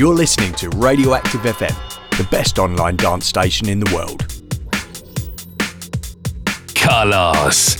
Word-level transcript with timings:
You're 0.00 0.14
listening 0.14 0.54
to 0.54 0.70
Radioactive 0.70 1.42
FM, 1.42 1.76
the 2.16 2.24
best 2.30 2.58
online 2.58 2.96
dance 2.96 3.26
station 3.26 3.68
in 3.68 3.80
the 3.80 3.94
world. 3.94 4.26
Carlos. 6.74 7.79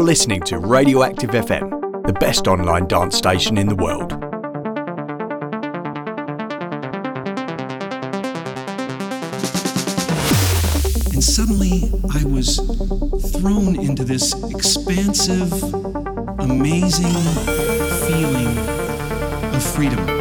You're 0.00 0.06
listening 0.06 0.40
to 0.44 0.58
Radioactive 0.58 1.28
FM, 1.28 2.06
the 2.06 2.14
best 2.14 2.48
online 2.48 2.86
dance 2.86 3.18
station 3.18 3.58
in 3.58 3.68
the 3.68 3.74
world. 3.74 4.12
And 11.12 11.22
suddenly 11.22 11.92
I 12.14 12.24
was 12.24 12.56
thrown 13.36 13.78
into 13.78 14.02
this 14.02 14.32
expansive, 14.44 15.52
amazing 16.38 17.12
feeling 18.06 18.58
of 19.54 19.62
freedom. 19.62 20.19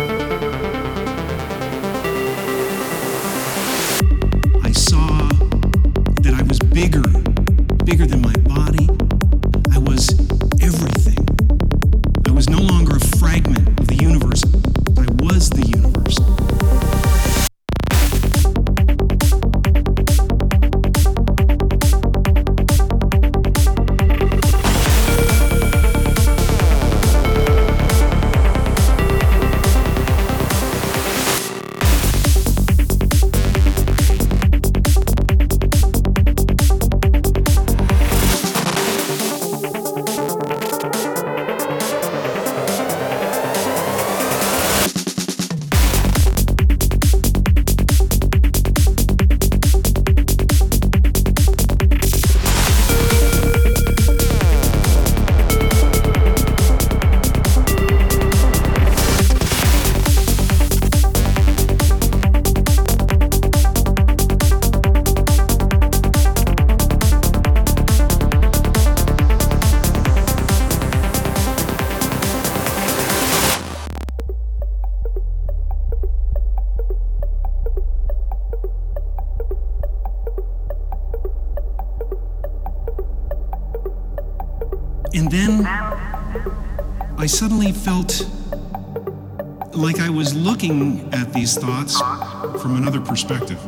Perspective. 93.30 93.62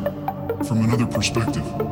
from 0.68 0.84
another 0.84 1.06
perspective, 1.06 1.91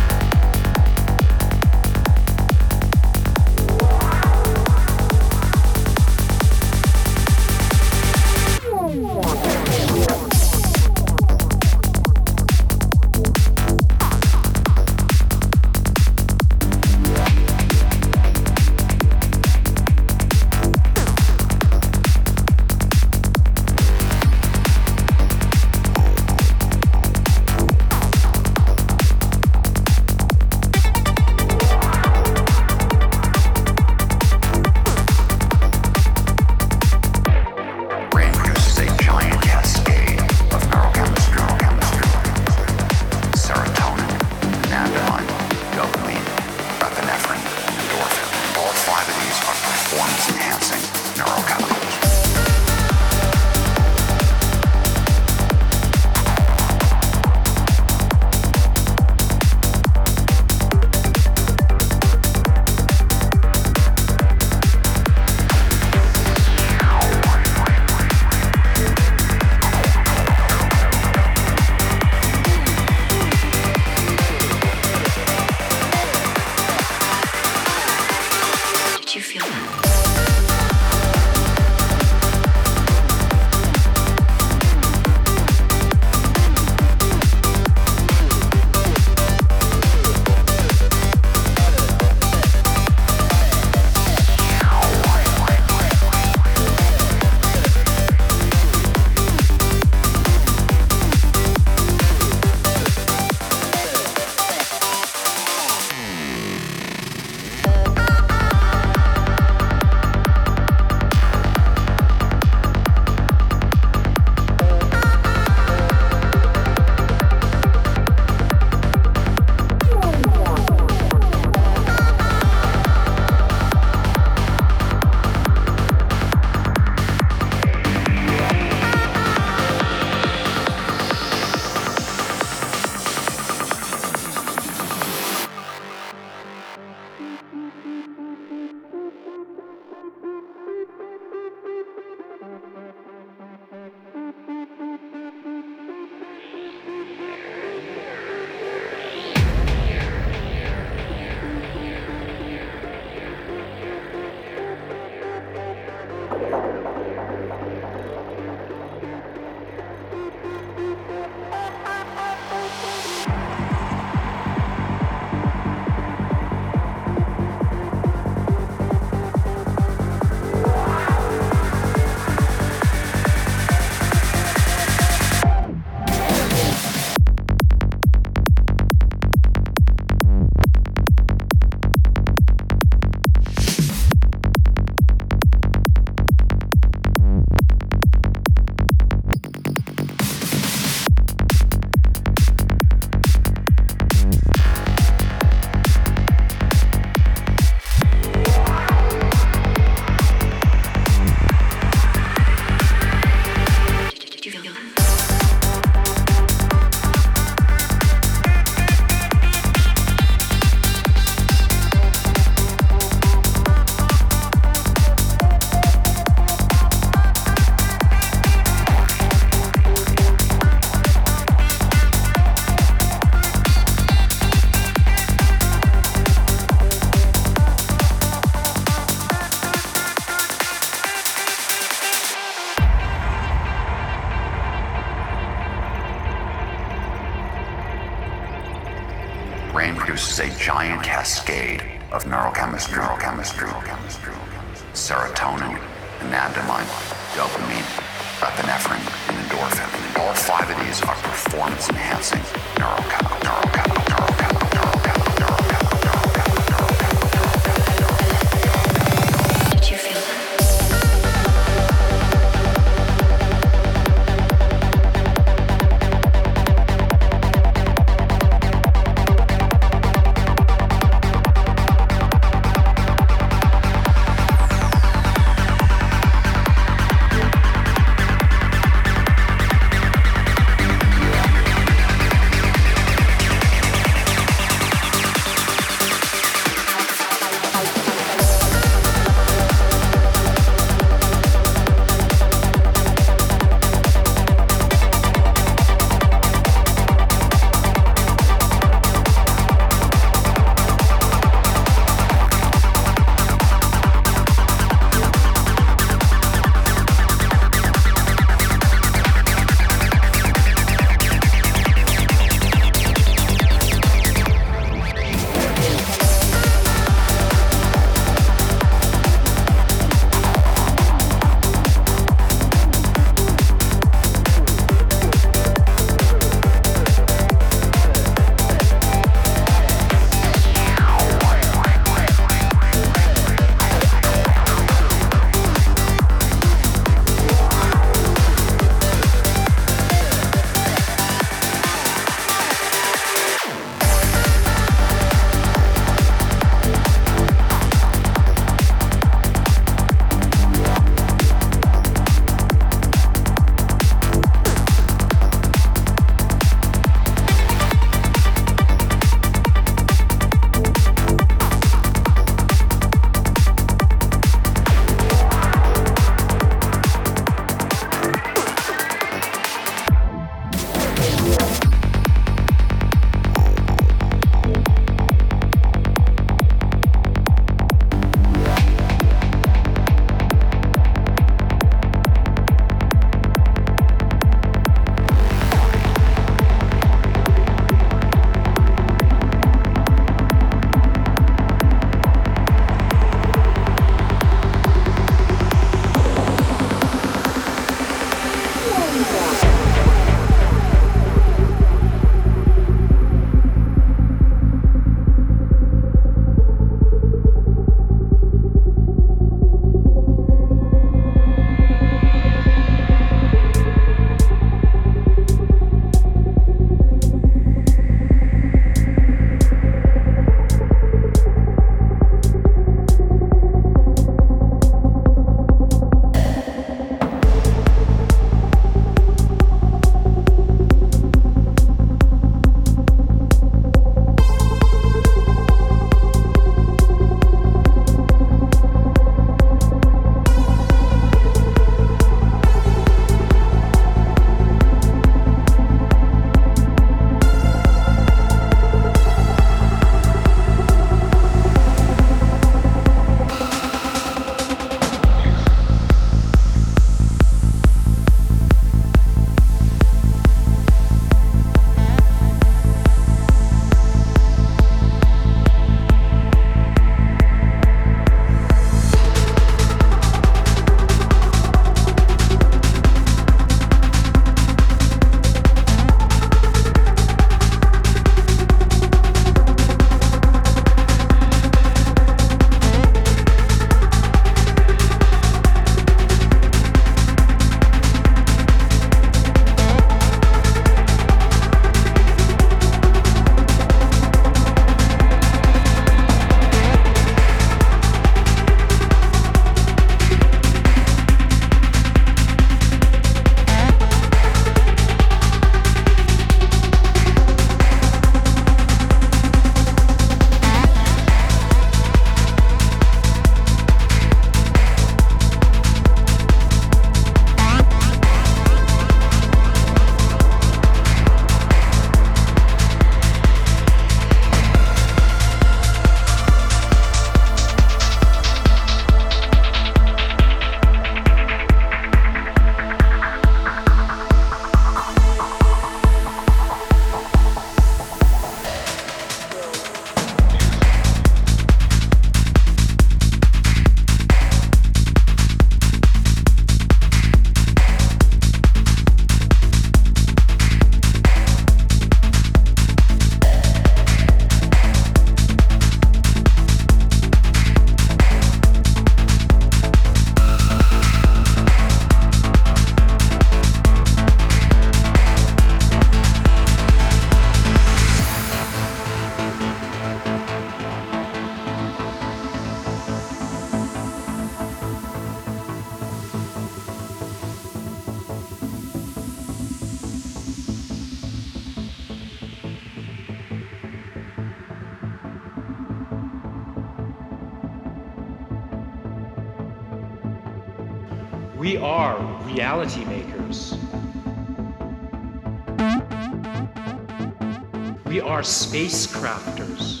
are 598.40 598.42
spacecrafters. 598.42 600.00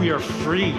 We 0.00 0.10
are 0.10 0.18
free. 0.18 0.74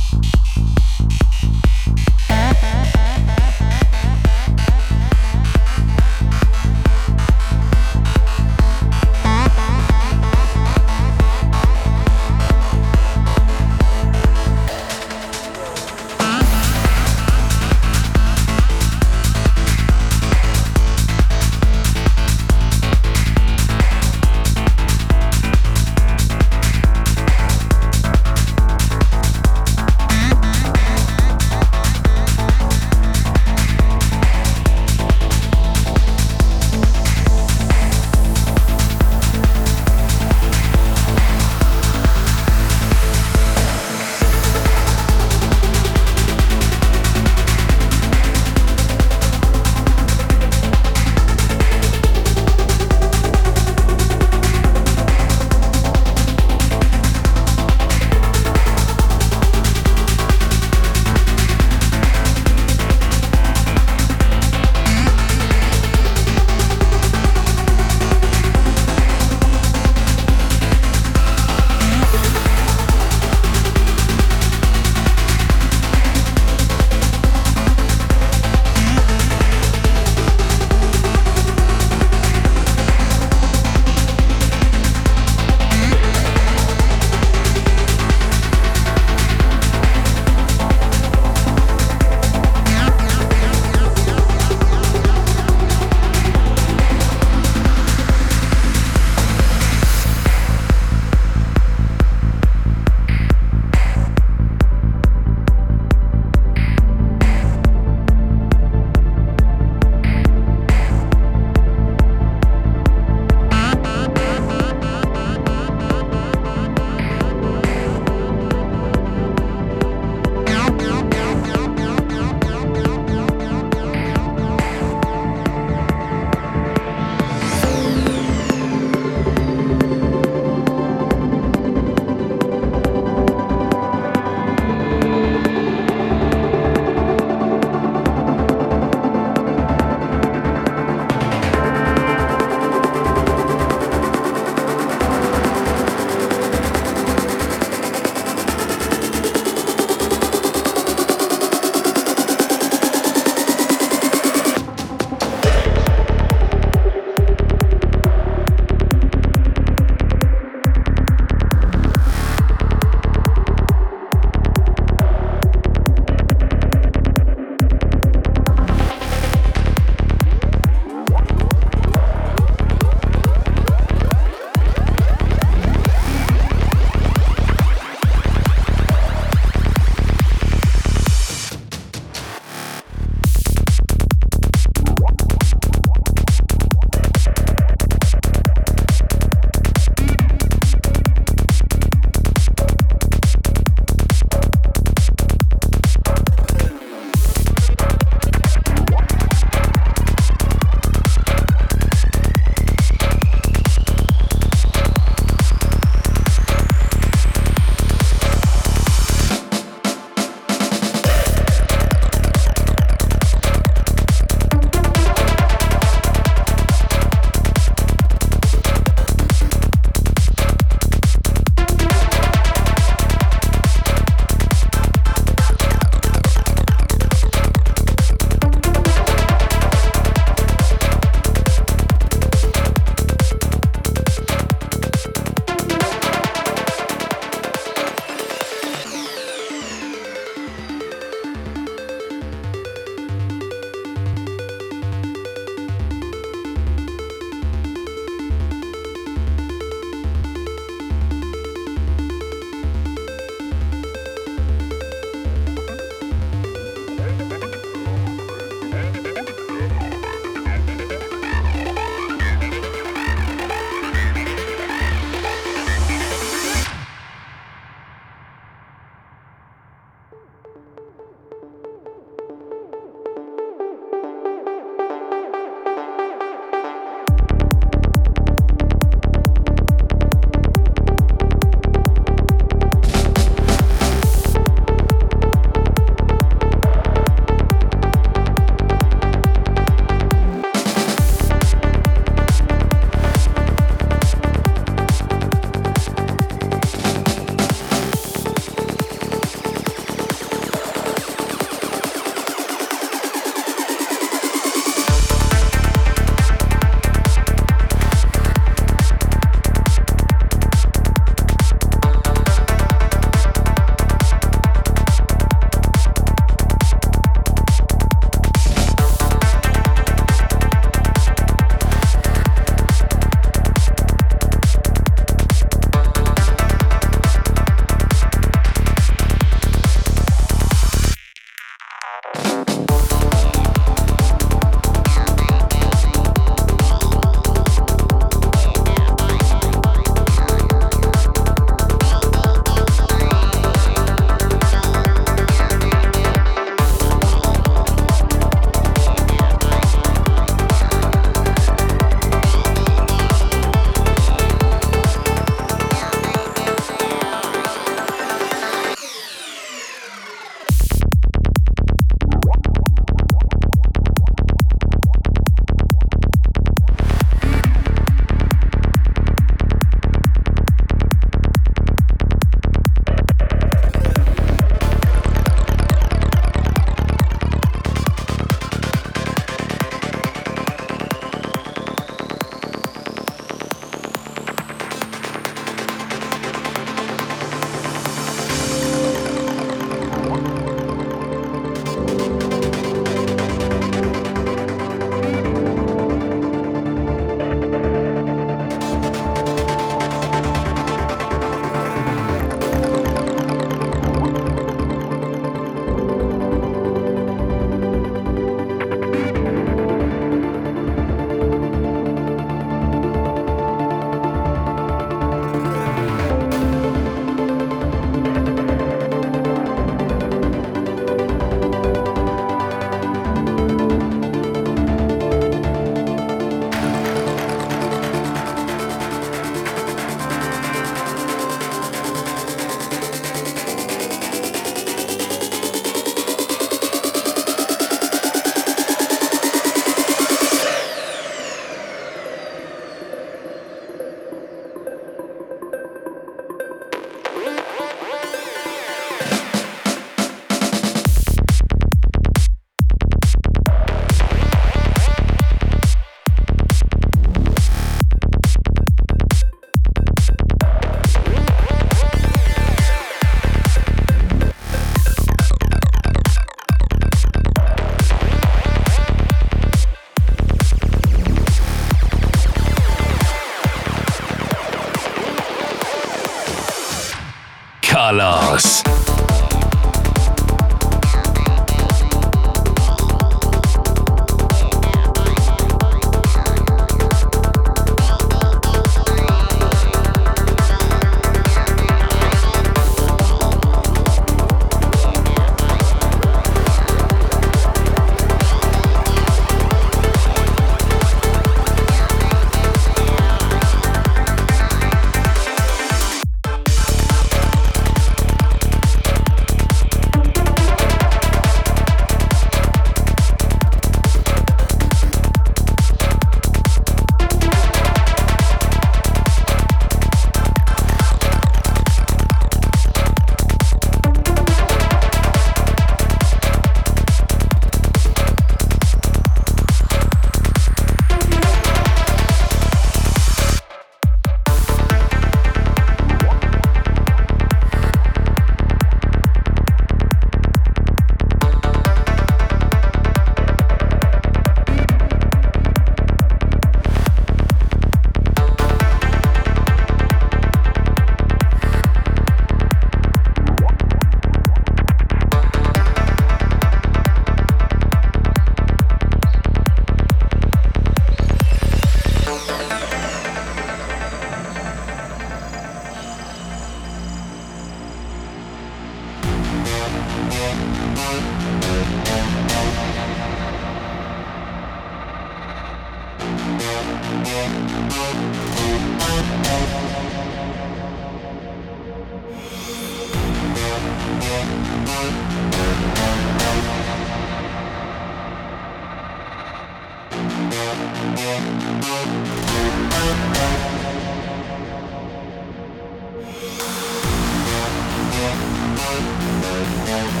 Keep 599.70 600.00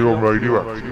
on 0.00 0.20
Radioactive. 0.20 0.91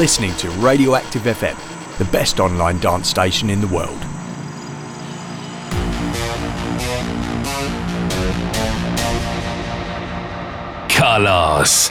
Listening 0.00 0.34
to 0.36 0.48
Radioactive 0.52 1.24
FM, 1.24 1.58
the 1.98 2.06
best 2.06 2.40
online 2.40 2.78
dance 2.78 3.06
station 3.06 3.50
in 3.50 3.60
the 3.60 3.66
world. 3.66 4.00
Carlos. 10.88 11.90